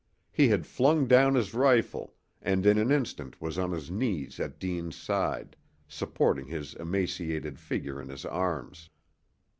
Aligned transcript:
He 0.31 0.47
had 0.47 0.65
flung 0.65 1.05
down 1.07 1.35
his 1.35 1.53
rifle, 1.53 2.15
and 2.41 2.65
in 2.65 2.79
an 2.79 2.89
instant 2.91 3.39
was 3.39 3.59
on 3.59 3.71
his 3.71 3.91
knees 3.91 4.39
at 4.39 4.57
Deane's 4.57 4.95
side, 4.95 5.55
supporting 5.87 6.47
his 6.47 6.73
emaciated 6.73 7.59
figure 7.59 8.01
in 8.01 8.09
his 8.09 8.25
arms. 8.25 8.89